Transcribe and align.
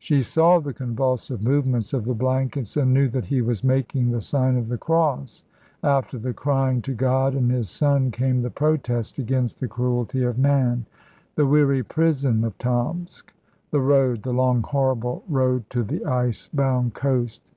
She 0.00 0.24
saw 0.24 0.58
the 0.58 0.74
convulsive 0.74 1.40
movements 1.40 1.92
of 1.92 2.04
the 2.04 2.16
blankets, 2.16 2.76
and 2.76 2.92
knew 2.92 3.08
that 3.10 3.26
he 3.26 3.42
was 3.42 3.62
making 3.62 4.10
the 4.10 4.20
sign 4.20 4.56
of 4.56 4.66
the 4.66 4.76
cross. 4.76 5.44
After 5.84 6.18
the 6.18 6.32
crying 6.34 6.82
to 6.82 6.94
God 6.94 7.32
and 7.32 7.48
His 7.52 7.70
Son 7.70 8.10
came 8.10 8.42
the 8.42 8.50
protest 8.50 9.18
against 9.18 9.60
the 9.60 9.68
cruelty 9.68 10.24
of 10.24 10.36
man. 10.36 10.84
"The 11.36 11.46
weary 11.46 11.84
prison 11.84 12.42
of 12.42 12.58
Tomsk; 12.58 13.32
the 13.70 13.78
road 13.80 14.24
the 14.24 14.32
long, 14.34 14.64
horrible 14.64 15.22
road 15.28 15.70
to 15.70 15.84
the 15.84 16.04
ice 16.04 16.48
bound 16.52 16.94
coast. 16.94 17.52